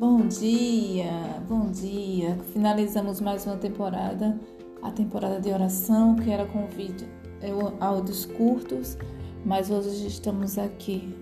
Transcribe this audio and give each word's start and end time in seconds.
Bom 0.00 0.28
dia, 0.28 1.12
bom 1.46 1.70
dia. 1.70 2.38
Finalizamos 2.54 3.20
mais 3.20 3.44
uma 3.44 3.58
temporada, 3.58 4.40
a 4.80 4.90
temporada 4.90 5.38
de 5.38 5.52
oração, 5.52 6.16
que 6.16 6.30
era 6.30 6.46
convite 6.46 7.06
áudios 7.78 8.24
curtos, 8.24 8.96
mas 9.44 9.70
hoje 9.70 10.06
estamos 10.06 10.56
aqui 10.56 11.14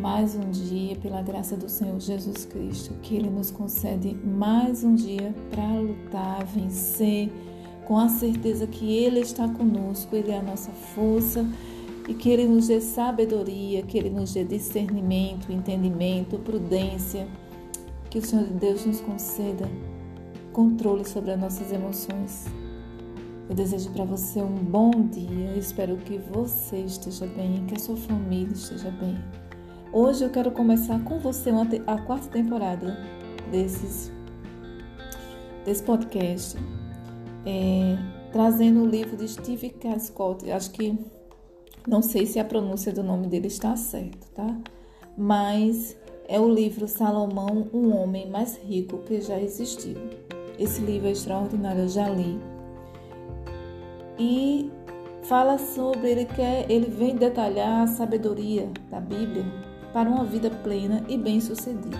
mais 0.00 0.36
um 0.36 0.52
dia 0.52 0.94
pela 0.94 1.20
graça 1.20 1.56
do 1.56 1.68
Senhor 1.68 1.98
Jesus 1.98 2.44
Cristo, 2.44 2.94
que 3.02 3.16
Ele 3.16 3.28
nos 3.28 3.50
concede 3.50 4.14
mais 4.24 4.84
um 4.84 4.94
dia 4.94 5.34
para 5.50 5.66
lutar, 5.66 6.46
vencer, 6.46 7.28
com 7.86 7.98
a 7.98 8.08
certeza 8.08 8.68
que 8.68 8.88
Ele 8.88 9.18
está 9.18 9.48
conosco, 9.48 10.14
Ele 10.14 10.30
é 10.30 10.38
a 10.38 10.42
nossa 10.42 10.70
força 10.70 11.44
e 12.08 12.14
que 12.14 12.30
Ele 12.30 12.46
nos 12.46 12.68
dê 12.68 12.80
sabedoria, 12.80 13.82
que 13.82 13.98
Ele 13.98 14.10
nos 14.10 14.32
dê 14.32 14.44
discernimento, 14.44 15.50
entendimento, 15.50 16.38
prudência, 16.38 17.26
que 18.10 18.18
o 18.18 18.24
Senhor 18.24 18.44
Deus 18.46 18.84
nos 18.84 19.00
conceda 19.00 19.68
controle 20.52 21.04
sobre 21.04 21.32
as 21.32 21.40
nossas 21.40 21.72
emoções. 21.72 22.46
Eu 23.48 23.54
desejo 23.54 23.90
para 23.90 24.04
você 24.04 24.40
um 24.40 24.54
bom 24.54 24.90
dia. 24.90 25.56
Espero 25.56 25.96
que 25.98 26.18
você 26.18 26.78
esteja 26.78 27.26
bem, 27.26 27.64
que 27.66 27.74
a 27.74 27.78
sua 27.78 27.96
família 27.96 28.52
esteja 28.52 28.90
bem. 28.90 29.16
Hoje 29.92 30.24
eu 30.24 30.30
quero 30.30 30.50
começar 30.50 30.98
com 31.04 31.18
você 31.18 31.50
a 31.86 31.98
quarta 31.98 32.28
temporada 32.28 32.96
desses, 33.50 34.10
desse 35.64 35.82
podcast, 35.82 36.56
é, 37.44 37.96
trazendo 38.32 38.82
o 38.82 38.86
livro 38.86 39.16
de 39.16 39.28
Steve 39.28 39.70
K. 39.70 39.98
Scott. 39.98 40.50
Acho 40.50 40.70
que 40.72 40.98
não 41.86 42.02
sei 42.02 42.26
se 42.26 42.40
a 42.40 42.44
pronúncia 42.44 42.92
do 42.92 43.02
nome 43.02 43.28
dele 43.28 43.46
está 43.46 43.76
certa, 43.76 44.26
tá? 44.34 44.58
Mas 45.16 45.96
é 46.28 46.40
o 46.40 46.48
livro 46.48 46.88
Salomão, 46.88 47.68
um 47.72 47.96
homem 47.96 48.28
mais 48.28 48.56
rico 48.58 48.98
que 48.98 49.20
já 49.20 49.40
existiu. 49.40 49.96
Esse 50.58 50.80
livro 50.80 51.08
é 51.08 51.12
extraordinário, 51.12 51.82
eu 51.82 51.88
já 51.88 52.08
li. 52.08 52.38
E 54.18 54.70
fala 55.22 55.58
sobre 55.58 56.10
ele 56.10 56.24
quer, 56.24 56.70
ele 56.70 56.90
vem 56.90 57.16
detalhar 57.16 57.82
a 57.82 57.86
sabedoria 57.86 58.68
da 58.90 59.00
Bíblia 59.00 59.44
para 59.92 60.08
uma 60.08 60.24
vida 60.24 60.50
plena 60.50 61.04
e 61.08 61.16
bem-sucedida. 61.16 61.98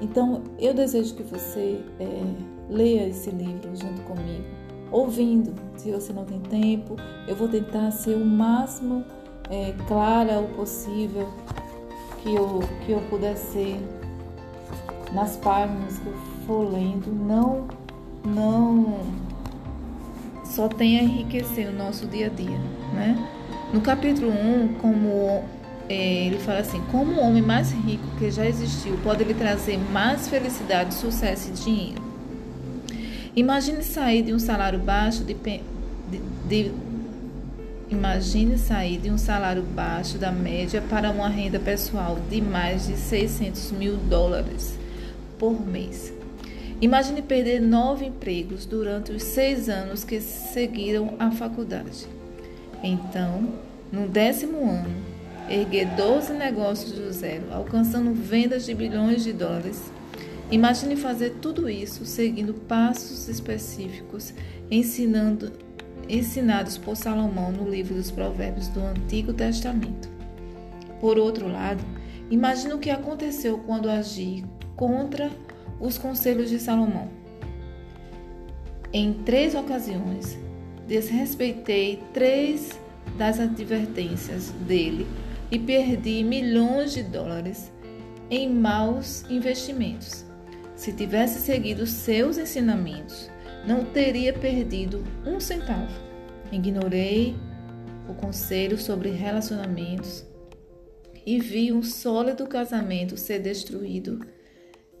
Então, 0.00 0.42
eu 0.58 0.74
desejo 0.74 1.14
que 1.14 1.22
você 1.22 1.80
é, 1.98 2.22
leia 2.68 3.08
esse 3.08 3.30
livro 3.30 3.74
junto 3.74 4.02
comigo 4.02 4.44
ouvindo. 4.90 5.54
Se 5.76 5.90
você 5.90 6.12
não 6.12 6.24
tem 6.24 6.40
tempo, 6.40 6.96
eu 7.26 7.34
vou 7.34 7.48
tentar 7.48 7.90
ser 7.90 8.14
o 8.14 8.24
máximo 8.24 9.04
é, 9.50 9.72
clara 9.86 10.40
o 10.40 10.48
possível 10.54 11.28
que 12.26 12.34
eu, 12.34 12.60
que 12.84 12.90
eu 12.90 13.00
puder 13.02 13.36
ser 13.36 13.80
nas 15.12 15.36
páginas 15.36 15.96
que 16.00 16.06
eu 16.06 16.14
for 16.44 16.72
lendo. 16.72 17.06
Não, 17.06 17.68
não 18.24 18.98
só 20.44 20.68
tem 20.68 20.98
a 20.98 21.04
enriquecer 21.04 21.68
o 21.68 21.72
nosso 21.72 22.06
dia 22.06 22.26
a 22.26 22.28
dia, 22.28 22.58
né? 22.92 23.16
No 23.72 23.80
capítulo 23.80 24.32
1, 24.32 24.74
como 24.80 25.44
é, 25.88 26.26
ele 26.26 26.38
fala 26.38 26.58
assim: 26.58 26.82
como 26.90 27.12
o 27.12 27.20
homem 27.20 27.42
mais 27.42 27.70
rico 27.70 28.04
que 28.18 28.28
já 28.28 28.44
existiu 28.44 28.98
pode 29.04 29.22
lhe 29.22 29.34
trazer 29.34 29.78
mais 29.78 30.28
felicidade, 30.28 30.94
sucesso 30.94 31.50
e 31.50 31.52
dinheiro? 31.52 32.02
Imagine 33.36 33.82
sair 33.82 34.22
de 34.22 34.34
um 34.34 34.38
salário 34.38 34.80
baixo 34.80 35.22
de, 35.22 35.34
de, 35.34 35.60
de 36.48 36.72
Imagine 37.88 38.58
sair 38.58 38.98
de 38.98 39.10
um 39.10 39.18
salário 39.18 39.62
baixo 39.62 40.18
da 40.18 40.32
média 40.32 40.82
para 40.82 41.10
uma 41.10 41.28
renda 41.28 41.58
pessoal 41.60 42.18
de 42.28 42.40
mais 42.40 42.86
de 42.86 42.96
600 42.96 43.72
mil 43.72 43.96
dólares 43.96 44.76
por 45.38 45.64
mês. 45.64 46.12
Imagine 46.80 47.22
perder 47.22 47.60
nove 47.60 48.04
empregos 48.06 48.66
durante 48.66 49.12
os 49.12 49.22
seis 49.22 49.68
anos 49.68 50.04
que 50.04 50.20
seguiram 50.20 51.14
a 51.18 51.30
faculdade. 51.30 52.06
Então, 52.82 53.54
no 53.92 54.08
décimo 54.08 54.68
ano, 54.68 54.94
erguer 55.48 55.86
12 55.96 56.32
negócios 56.32 56.92
do 56.92 57.10
zero, 57.12 57.44
alcançando 57.52 58.12
vendas 58.12 58.66
de 58.66 58.74
bilhões 58.74 59.22
de 59.22 59.32
dólares 59.32 59.90
Imagine 60.50 60.94
fazer 60.94 61.34
tudo 61.42 61.68
isso 61.68 62.06
seguindo 62.06 62.54
passos 62.54 63.28
específicos, 63.28 64.32
ensinando, 64.70 65.50
ensinados 66.08 66.78
por 66.78 66.96
Salomão 66.96 67.50
no 67.52 67.68
livro 67.68 67.94
dos 67.94 68.10
Provérbios 68.10 68.68
do 68.68 68.80
Antigo 68.80 69.32
Testamento. 69.32 70.08
Por 71.00 71.18
outro 71.18 71.48
lado, 71.48 71.84
imagine 72.30 72.74
o 72.74 72.78
que 72.78 72.90
aconteceu 72.90 73.58
quando 73.58 73.90
agi 73.90 74.44
contra 74.74 75.30
os 75.80 75.98
conselhos 75.98 76.50
de 76.50 76.58
Salomão. 76.58 77.08
Em 78.92 79.12
três 79.12 79.54
ocasiões, 79.54 80.38
desrespeitei 80.86 82.02
três 82.14 82.78
das 83.18 83.40
advertências 83.40 84.50
dele 84.66 85.06
e 85.50 85.58
perdi 85.58 86.22
milhões 86.22 86.92
de 86.92 87.02
dólares 87.02 87.70
em 88.30 88.48
maus 88.52 89.24
investimentos. 89.30 90.24
Se 90.74 90.92
tivesse 90.92 91.40
seguido 91.40 91.86
seus 91.86 92.38
ensinamentos, 92.38 93.30
não 93.66 93.84
teria 93.84 94.32
perdido 94.32 95.02
um 95.26 95.40
centavo. 95.40 95.92
Ignorei 96.52 97.34
o 98.08 98.14
conselho 98.14 98.78
sobre 98.78 99.10
relacionamentos 99.10 100.24
e 101.26 101.40
vi 101.40 101.72
um 101.72 101.82
sólido 101.82 102.46
casamento 102.46 103.16
ser 103.16 103.40
destruído. 103.40 104.20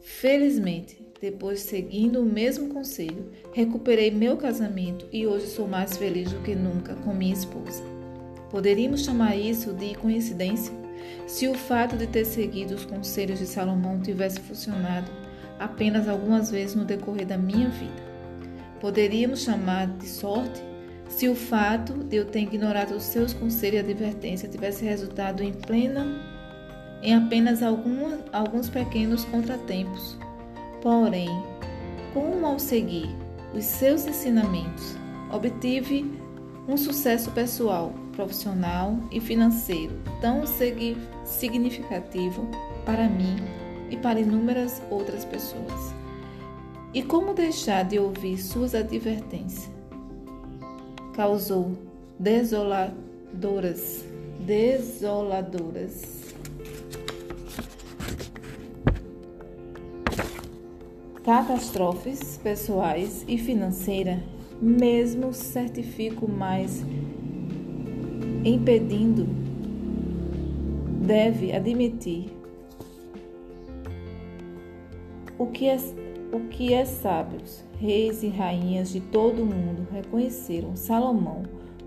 Felizmente, 0.00 0.98
depois 1.20 1.60
seguindo 1.60 2.20
o 2.20 2.26
mesmo 2.26 2.68
conselho, 2.68 3.30
recuperei 3.52 4.10
meu 4.10 4.36
casamento 4.36 5.06
e 5.12 5.26
hoje 5.26 5.46
sou 5.46 5.68
mais 5.68 5.96
feliz 5.96 6.32
do 6.32 6.42
que 6.42 6.54
nunca 6.54 6.94
com 6.96 7.14
minha 7.14 7.32
esposa. 7.32 7.82
Poderíamos 8.50 9.04
chamar 9.04 9.36
isso 9.36 9.72
de 9.72 9.94
coincidência? 9.94 10.74
Se 11.26 11.46
o 11.46 11.54
fato 11.54 11.96
de 11.96 12.06
ter 12.06 12.24
seguido 12.24 12.74
os 12.74 12.84
conselhos 12.84 13.38
de 13.38 13.46
Salomão 13.46 14.00
tivesse 14.00 14.40
funcionado, 14.40 15.10
apenas 15.58 16.08
algumas 16.08 16.50
vezes 16.50 16.74
no 16.74 16.84
decorrer 16.84 17.26
da 17.26 17.38
minha 17.38 17.68
vida. 17.68 18.15
Poderíamos 18.80 19.40
chamar 19.40 19.86
de 19.86 20.06
sorte 20.06 20.62
se 21.08 21.28
o 21.28 21.34
fato 21.34 21.92
de 21.92 22.16
eu 22.16 22.24
ter 22.24 22.40
ignorado 22.40 22.94
os 22.94 23.04
seus 23.04 23.32
conselhos 23.32 23.76
e 23.76 23.80
advertência 23.80 24.48
tivesse 24.48 24.84
resultado 24.84 25.42
em 25.42 25.52
plena 25.52 26.36
em 27.02 27.14
apenas 27.14 27.62
alguma, 27.62 28.18
alguns 28.32 28.68
pequenos 28.68 29.24
contratempos. 29.24 30.18
Porém, 30.82 31.28
como 32.12 32.46
ao 32.46 32.58
seguir 32.58 33.08
os 33.54 33.64
seus 33.64 34.06
ensinamentos, 34.06 34.96
obtive 35.32 36.10
um 36.68 36.76
sucesso 36.76 37.30
pessoal, 37.30 37.94
profissional 38.12 38.98
e 39.12 39.20
financeiro 39.20 39.94
tão 40.20 40.42
significativo 41.24 42.48
para 42.84 43.08
mim 43.08 43.36
e 43.90 43.96
para 43.96 44.20
inúmeras 44.20 44.82
outras 44.90 45.24
pessoas. 45.24 46.05
E 46.96 47.02
como 47.02 47.34
deixar 47.34 47.84
de 47.84 47.98
ouvir 47.98 48.38
suas 48.38 48.74
advertências? 48.74 49.70
Causou 51.12 51.72
desoladoras, 52.18 54.02
desoladoras. 54.40 56.32
Catástrofes 61.22 62.40
pessoais 62.42 63.26
e 63.28 63.36
financeiras, 63.36 64.20
mesmo 64.58 65.34
certifico 65.34 66.26
mais 66.26 66.82
impedindo, 68.42 69.26
deve 71.06 71.52
admitir 71.52 72.30
o 75.38 75.46
que 75.48 75.68
é, 75.68 75.76
o 76.32 76.40
que 76.48 76.72
é 76.72 76.84
sábios, 76.84 77.62
reis 77.78 78.22
e 78.22 78.28
rainhas 78.28 78.90
de 78.90 79.00
todo 79.00 79.42
o 79.42 79.46
mundo 79.46 79.86
reconheceram 79.92 80.76
Salomão 80.76 81.42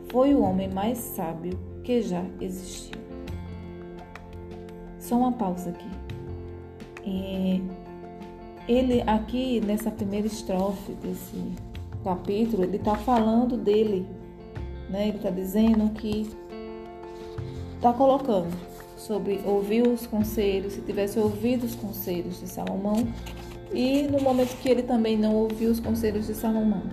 foi 0.09 0.33
o 0.33 0.41
homem 0.41 0.69
mais 0.69 0.97
sábio 0.97 1.59
que 1.83 2.01
já 2.01 2.23
existiu. 2.41 2.99
Só 4.99 5.17
uma 5.17 5.31
pausa 5.31 5.69
aqui. 5.69 5.89
É, 7.05 7.61
ele 8.67 9.01
aqui 9.01 9.61
nessa 9.61 9.89
primeira 9.89 10.27
estrofe 10.27 10.93
desse 10.93 11.37
capítulo, 12.03 12.63
ele 12.63 12.77
está 12.77 12.95
falando 12.95 13.57
dele, 13.57 14.05
né? 14.89 15.07
Ele 15.07 15.17
está 15.17 15.29
dizendo 15.29 15.89
que 15.93 16.29
está 17.75 17.93
colocando 17.93 18.55
sobre 18.97 19.41
ouvir 19.45 19.87
os 19.87 20.05
conselhos, 20.05 20.73
se 20.73 20.81
tivesse 20.81 21.17
ouvido 21.17 21.65
os 21.65 21.75
conselhos 21.75 22.39
de 22.39 22.47
Salomão, 22.47 23.07
e 23.73 24.03
no 24.03 24.19
momento 24.21 24.57
que 24.57 24.69
ele 24.69 24.83
também 24.83 25.17
não 25.17 25.35
ouviu 25.35 25.69
os 25.69 25.79
conselhos 25.79 26.27
de 26.27 26.33
Salomão. 26.33 26.83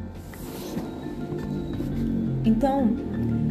Então, 2.45 2.95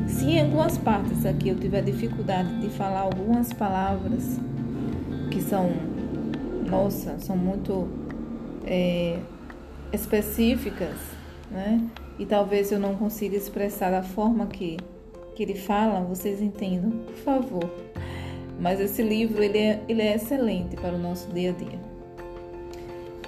se 0.07 0.25
em 0.25 0.41
algumas 0.41 0.77
partes 0.77 1.25
aqui 1.25 1.49
eu 1.49 1.55
tiver 1.55 1.81
dificuldade 1.81 2.61
de 2.61 2.69
falar 2.69 3.01
algumas 3.01 3.51
palavras 3.51 4.39
que 5.31 5.41
são 5.41 5.69
nossa, 6.69 7.19
são 7.19 7.37
muito 7.37 7.87
é, 8.65 9.19
específicas, 9.91 10.95
né? 11.51 11.81
E 12.17 12.25
talvez 12.25 12.71
eu 12.71 12.79
não 12.79 12.95
consiga 12.95 13.35
expressar 13.35 13.91
da 13.91 14.01
forma 14.01 14.47
que, 14.47 14.77
que 15.35 15.43
ele 15.43 15.55
fala, 15.55 15.99
vocês 16.01 16.41
entendam, 16.41 16.91
por 16.91 17.15
favor. 17.15 17.69
Mas 18.59 18.79
esse 18.79 19.01
livro 19.01 19.43
ele 19.43 19.57
é, 19.57 19.83
ele 19.87 20.01
é 20.01 20.15
excelente 20.15 20.75
para 20.77 20.95
o 20.95 20.97
nosso 20.97 21.29
dia 21.31 21.49
a 21.49 21.53
dia. 21.53 21.84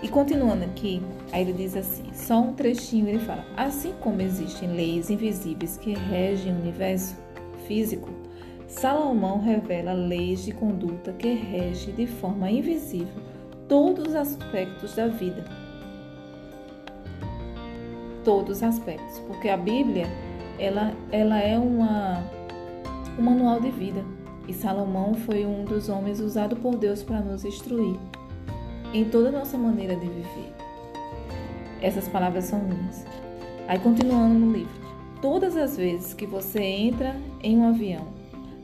E 0.01 0.07
continuando 0.07 0.63
aqui, 0.63 1.01
aí 1.31 1.41
ele 1.41 1.53
diz 1.53 1.75
assim, 1.75 2.03
só 2.13 2.39
um 2.39 2.53
trechinho, 2.53 3.07
ele 3.07 3.19
fala: 3.19 3.43
assim 3.55 3.93
como 3.99 4.21
existem 4.21 4.71
leis 4.71 5.09
invisíveis 5.09 5.77
que 5.77 5.93
regem 5.93 6.53
o 6.53 6.59
universo 6.59 7.15
físico, 7.67 8.09
Salomão 8.67 9.39
revela 9.39 9.93
leis 9.93 10.43
de 10.43 10.51
conduta 10.51 11.13
que 11.13 11.33
regem 11.33 11.95
de 11.95 12.05
forma 12.05 12.51
invisível 12.51 13.23
todos 13.67 14.09
os 14.09 14.15
aspectos 14.15 14.95
da 14.95 15.07
vida. 15.07 15.43
Todos 18.23 18.57
os 18.57 18.63
aspectos, 18.63 19.19
porque 19.19 19.49
a 19.49 19.57
Bíblia 19.57 20.05
ela, 20.59 20.93
ela 21.11 21.39
é 21.39 21.57
uma, 21.57 22.23
um 23.17 23.23
manual 23.23 23.59
de 23.61 23.71
vida 23.71 24.03
e 24.47 24.53
Salomão 24.53 25.13
foi 25.13 25.45
um 25.45 25.63
dos 25.63 25.89
homens 25.89 26.19
usado 26.19 26.55
por 26.57 26.75
Deus 26.75 27.03
para 27.03 27.21
nos 27.21 27.45
instruir 27.45 27.97
em 28.97 29.05
toda 29.05 29.29
a 29.29 29.31
nossa 29.31 29.57
maneira 29.57 29.95
de 29.95 30.07
viver. 30.07 30.53
Essas 31.81 32.07
palavras 32.07 32.45
são 32.45 32.59
minhas. 32.59 33.05
Aí 33.67 33.77
continuando 33.77 34.33
no 34.33 34.51
livro. 34.51 34.87
Todas 35.21 35.55
as 35.55 35.77
vezes 35.77 36.13
que 36.13 36.25
você 36.25 36.61
entra 36.61 37.15
em 37.41 37.57
um 37.57 37.69
avião, 37.69 38.07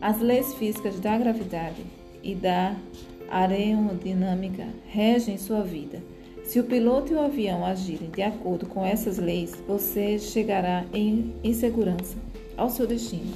as 0.01 0.19
leis 0.19 0.53
físicas 0.55 0.99
da 0.99 1.17
gravidade 1.17 1.83
e 2.21 2.35
da 2.35 2.75
aerodinâmica 3.29 4.67
regem 4.87 5.37
sua 5.37 5.61
vida. 5.61 6.01
Se 6.43 6.59
o 6.59 6.63
piloto 6.63 7.13
e 7.13 7.15
o 7.15 7.21
avião 7.21 7.65
agirem 7.65 8.09
de 8.09 8.21
acordo 8.21 8.65
com 8.65 8.85
essas 8.85 9.17
leis, 9.17 9.55
você 9.67 10.19
chegará 10.19 10.85
em, 10.93 11.33
em 11.43 11.53
segurança 11.53 12.17
ao 12.57 12.69
seu 12.69 12.85
destino. 12.85 13.31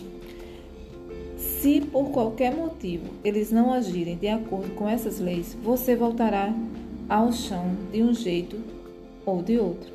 Se 1.38 1.82
por 1.82 2.12
qualquer 2.12 2.56
motivo 2.56 3.06
eles 3.24 3.52
não 3.52 3.74
agirem 3.74 4.16
de 4.16 4.28
acordo 4.28 4.76
com 4.76 4.88
essas 4.88 5.20
leis, 5.20 5.58
você 5.64 5.96
voltará 5.96 6.54
ao 7.10 7.32
chão 7.32 7.76
de 7.92 8.04
um 8.04 8.14
jeito 8.14 8.58
ou 9.26 9.42
de 9.42 9.58
outro. 9.58 9.92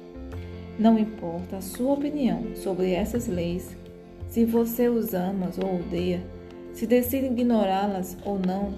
Não 0.79 0.99
importa 0.99 1.59
a 1.59 1.61
sua 1.61 1.93
opinião 1.93 2.57
sobre 2.57 2.93
essas 2.93 3.27
leis, 3.27 3.77
se 4.29 4.45
você 4.45 4.89
os 4.89 5.13
ama 5.13 5.51
ou 5.63 5.77
odeia, 5.81 6.23
se 6.73 6.87
decide 6.87 7.27
ignorá-las 7.27 8.17
ou 8.25 8.39
não, 8.39 8.73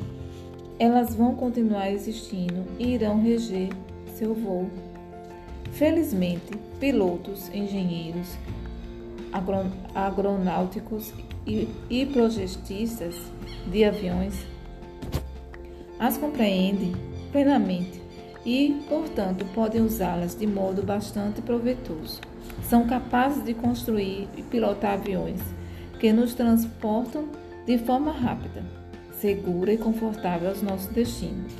elas 0.79 1.15
vão 1.15 1.35
continuar 1.37 1.93
existindo 1.93 2.65
e 2.79 2.95
irão 2.95 3.23
reger 3.23 3.69
seu 4.17 4.35
voo. 4.35 4.69
Felizmente, 5.73 6.59
pilotos, 6.81 7.49
engenheiros, 7.55 8.37
agronáuticos 9.95 11.13
e, 11.47 11.69
e 11.89 12.07
projetistas 12.07 13.15
de 13.71 13.85
aviões 13.85 14.35
as 15.99 16.17
compreendem 16.17 16.93
plenamente 17.33 18.04
e, 18.45 18.83
portanto, 18.89 19.45
podem 19.55 19.83
usá-las 19.83 20.35
de 20.35 20.47
modo 20.47 20.83
bastante 20.83 21.41
proveitoso. 21.41 22.21
São 22.69 22.87
capazes 22.87 23.45
de 23.45 23.55
construir 23.55 24.29
e 24.37 24.43
pilotar 24.43 24.95
aviões 24.95 25.41
que 25.99 26.13
nos 26.13 26.35
transportam 26.35 27.29
de 27.67 27.79
forma 27.79 28.13
rápida, 28.13 28.63
segura 29.13 29.73
e 29.73 29.79
confortável 29.79 30.51
aos 30.51 30.61
nossos 30.61 30.89
destinos. 30.89 31.53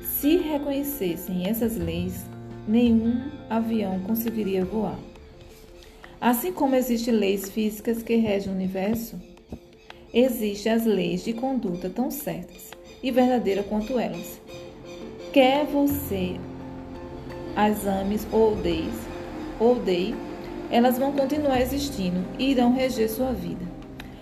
Se 0.00 0.36
reconhecessem 0.36 1.48
essas 1.48 1.76
leis, 1.76 2.24
nenhum 2.66 3.22
avião 3.50 3.98
conseguiria 4.00 4.64
voar. 4.64 4.98
Assim 6.20 6.52
como 6.52 6.74
existem 6.74 7.14
leis 7.14 7.48
físicas 7.48 8.02
que 8.02 8.16
regem 8.16 8.52
o 8.52 8.56
universo, 8.56 9.16
existem 10.12 10.72
as 10.72 10.84
leis 10.84 11.24
de 11.24 11.32
conduta 11.32 11.88
tão 11.88 12.10
certas 12.10 12.70
e 13.02 13.10
verdadeiras 13.10 13.66
quanto 13.66 13.98
elas. 13.98 14.40
Quer 15.32 15.66
você 15.66 16.40
as 17.54 17.86
ames 17.86 18.26
ou 18.32 18.52
odeies, 18.52 18.94
odeie, 19.60 20.14
elas 20.70 20.96
vão 20.98 21.12
continuar 21.12 21.60
existindo 21.60 22.24
e 22.38 22.52
irão 22.52 22.72
reger 22.72 23.10
sua 23.10 23.32
vida. 23.32 23.66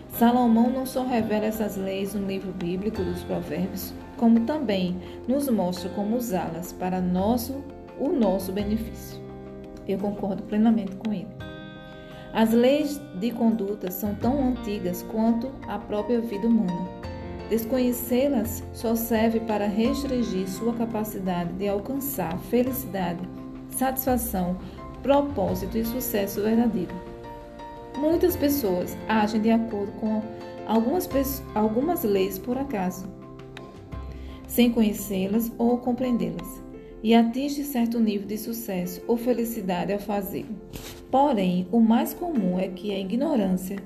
Salomão 0.08 0.68
não 0.68 0.84
só 0.84 1.04
revela 1.04 1.44
essas 1.44 1.76
leis 1.76 2.14
no 2.14 2.26
livro 2.26 2.50
bíblico 2.52 3.04
dos 3.04 3.22
Provérbios, 3.22 3.92
como 4.16 4.40
também 4.40 4.96
nos 5.28 5.48
mostra 5.48 5.90
como 5.90 6.16
usá-las 6.16 6.72
para 6.72 7.00
nosso, 7.00 7.62
o 8.00 8.08
nosso 8.08 8.50
benefício. 8.50 9.22
Eu 9.86 9.98
concordo 9.98 10.42
plenamente 10.42 10.96
com 10.96 11.12
ele. 11.12 11.28
As 12.32 12.52
leis 12.52 13.00
de 13.20 13.30
conduta 13.30 13.90
são 13.92 14.14
tão 14.16 14.48
antigas 14.48 15.02
quanto 15.04 15.52
a 15.68 15.78
própria 15.78 16.20
vida 16.20 16.48
humana. 16.48 17.05
Desconhecê-las 17.48 18.64
só 18.72 18.96
serve 18.96 19.38
para 19.40 19.68
restringir 19.68 20.48
sua 20.48 20.74
capacidade 20.74 21.52
de 21.52 21.68
alcançar 21.68 22.36
felicidade, 22.38 23.20
satisfação, 23.70 24.56
propósito 25.02 25.78
e 25.78 25.84
sucesso 25.84 26.42
verdadeiro. 26.42 26.94
Muitas 27.96 28.36
pessoas 28.36 28.96
agem 29.08 29.40
de 29.40 29.50
acordo 29.50 29.92
com 29.92 30.20
algumas, 30.66 31.08
algumas 31.54 32.02
leis 32.02 32.36
por 32.36 32.58
acaso, 32.58 33.06
sem 34.48 34.72
conhecê-las 34.72 35.52
ou 35.56 35.78
compreendê-las, 35.78 36.62
e 37.00 37.14
atingem 37.14 37.64
certo 37.64 38.00
nível 38.00 38.26
de 38.26 38.36
sucesso 38.36 39.00
ou 39.06 39.16
felicidade 39.16 39.92
ao 39.92 40.00
fazê-lo. 40.00 40.56
Porém, 41.10 41.68
o 41.70 41.78
mais 41.78 42.12
comum 42.12 42.58
é 42.58 42.68
que 42.68 42.92
a 42.92 42.98
ignorância 42.98 43.76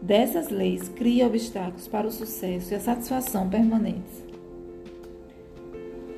dessas 0.00 0.48
leis 0.48 0.88
cria 0.88 1.26
obstáculos 1.26 1.86
para 1.86 2.06
o 2.06 2.10
sucesso 2.10 2.72
e 2.72 2.76
a 2.76 2.80
satisfação 2.80 3.48
permanentes. 3.48 4.24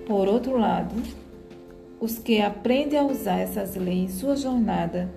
Por 0.07 0.29
outro 0.29 0.57
lado, 0.57 0.95
os 2.01 2.19
que 2.19 2.41
aprendem 2.41 2.99
a 2.99 3.05
usar 3.05 3.39
essas 3.39 3.77
leis 3.77 4.11
em 4.11 4.19
sua 4.19 4.37
jornada 4.37 5.09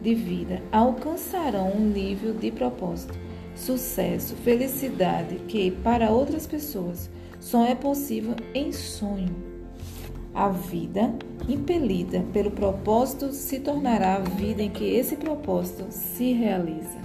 de 0.00 0.14
vida 0.14 0.62
alcançarão 0.70 1.72
um 1.72 1.80
nível 1.80 2.32
de 2.32 2.50
propósito, 2.50 3.18
sucesso, 3.54 4.36
felicidade 4.36 5.36
que, 5.48 5.70
para 5.70 6.10
outras 6.10 6.46
pessoas, 6.46 7.10
só 7.40 7.66
é 7.66 7.74
possível 7.74 8.36
em 8.54 8.72
sonho. 8.72 9.34
A 10.32 10.48
vida, 10.48 11.12
impelida 11.48 12.24
pelo 12.32 12.52
propósito, 12.52 13.32
se 13.32 13.58
tornará 13.58 14.14
a 14.14 14.20
vida 14.20 14.62
em 14.62 14.70
que 14.70 14.84
esse 14.84 15.16
propósito 15.16 15.86
se 15.90 16.32
realiza. 16.32 16.98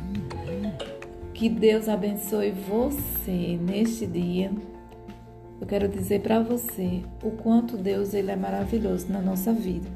Que 1.44 1.50
Deus 1.50 1.90
abençoe 1.90 2.52
você 2.52 3.60
neste 3.62 4.08
dia. 4.08 4.50
Eu 5.60 5.68
quero 5.68 5.90
dizer 5.90 6.22
para 6.22 6.40
você 6.40 7.04
o 7.22 7.32
quanto 7.32 7.76
Deus 7.76 8.14
ele 8.14 8.32
é 8.32 8.36
maravilhoso 8.38 9.12
na 9.12 9.20
nossa 9.20 9.52
vida. 9.52 9.90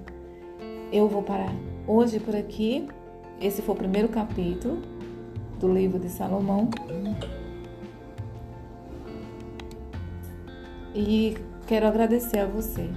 Eu 0.92 1.08
vou 1.08 1.24
parar 1.24 1.56
hoje 1.88 2.20
por 2.20 2.36
aqui. 2.36 2.86
Esse 3.40 3.62
foi 3.62 3.76
o 3.76 3.78
primeiro 3.78 4.10
capítulo 4.10 4.82
do 5.58 5.74
livro 5.74 5.98
de 5.98 6.10
Salomão. 6.10 6.70
E 10.94 11.38
quero 11.66 11.88
agradecer 11.88 12.40
a 12.40 12.46
você 12.46 12.90